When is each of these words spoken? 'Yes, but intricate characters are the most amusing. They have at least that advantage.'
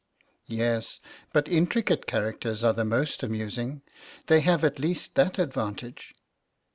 'Yes, 0.47 0.99
but 1.31 1.47
intricate 1.47 2.07
characters 2.07 2.63
are 2.63 2.73
the 2.73 2.83
most 2.83 3.21
amusing. 3.21 3.83
They 4.25 4.39
have 4.39 4.63
at 4.63 4.79
least 4.79 5.13
that 5.13 5.37
advantage.' 5.37 6.15